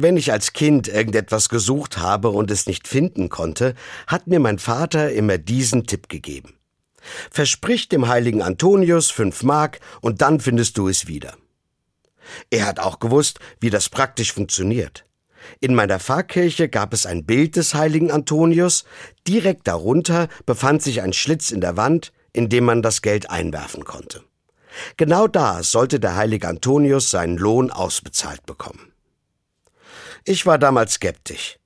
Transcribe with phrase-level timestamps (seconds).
[0.00, 3.74] Wenn ich als Kind irgendetwas gesucht habe und es nicht finden konnte,
[4.06, 6.54] hat mir mein Vater immer diesen Tipp gegeben.
[7.32, 11.34] Versprich dem heiligen Antonius fünf Mark und dann findest du es wieder.
[12.48, 15.04] Er hat auch gewusst, wie das praktisch funktioniert.
[15.58, 18.84] In meiner Pfarrkirche gab es ein Bild des heiligen Antonius,
[19.26, 23.84] direkt darunter befand sich ein Schlitz in der Wand, in dem man das Geld einwerfen
[23.84, 24.22] konnte.
[24.96, 28.92] Genau da sollte der heilige Antonius seinen Lohn ausbezahlt bekommen.
[30.28, 31.58] Ich war damals skeptisch.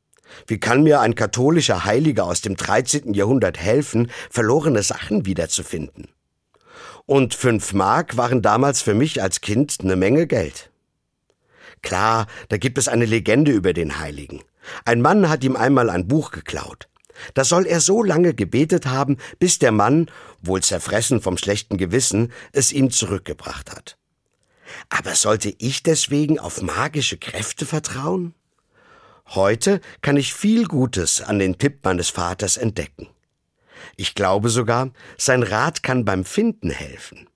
[0.46, 3.12] Wie kann mir ein katholischer Heiliger aus dem 13.
[3.12, 6.06] Jahrhundert helfen, verlorene Sachen wiederzufinden?
[7.04, 10.70] Und fünf Mark waren damals für mich als Kind eine Menge Geld.
[11.82, 14.44] Klar, da gibt es eine Legende über den Heiligen.
[14.84, 16.88] Ein Mann hat ihm einmal ein Buch geklaut.
[17.34, 20.08] Da soll er so lange gebetet haben, bis der Mann,
[20.40, 23.98] wohl zerfressen vom schlechten Gewissen, es ihm zurückgebracht hat.
[24.88, 28.36] Aber sollte ich deswegen auf magische Kräfte vertrauen?
[29.34, 33.08] Heute kann ich viel Gutes an den Tipp meines Vaters entdecken.
[33.96, 37.28] Ich glaube sogar, sein Rat kann beim Finden helfen.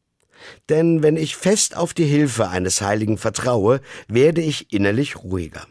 [0.69, 5.67] Denn wenn ich fest auf die Hilfe eines Heiligen vertraue, werde ich innerlich ruhiger.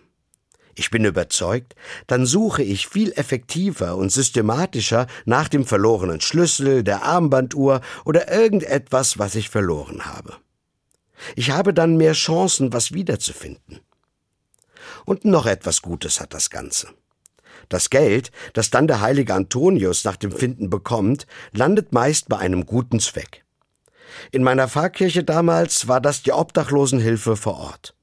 [0.74, 1.76] Ich bin überzeugt,
[2.08, 9.20] dann suche ich viel effektiver und systematischer nach dem verlorenen Schlüssel, der Armbanduhr oder irgendetwas,
[9.20, 10.34] was ich verloren habe.
[11.36, 13.85] Ich habe dann mehr Chancen, was wiederzufinden.
[15.06, 16.90] Und noch etwas Gutes hat das Ganze.
[17.70, 22.66] Das Geld, das dann der heilige Antonius nach dem Finden bekommt, landet meist bei einem
[22.66, 23.44] guten Zweck.
[24.32, 27.96] In meiner Pfarrkirche damals war das die Obdachlosenhilfe vor Ort.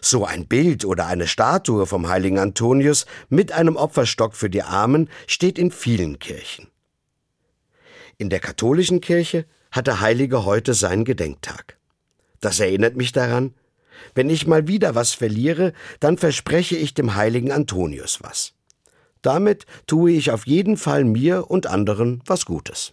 [0.00, 5.10] So ein Bild oder eine Statue vom heiligen Antonius mit einem Opferstock für die Armen
[5.26, 6.68] steht in vielen Kirchen.
[8.18, 11.76] In der katholischen Kirche hat der Heilige heute seinen Gedenktag.
[12.40, 13.54] Das erinnert mich daran,
[14.14, 18.52] wenn ich mal wieder was verliere, dann verspreche ich dem heiligen Antonius was.
[19.22, 22.92] Damit tue ich auf jeden Fall mir und anderen was Gutes.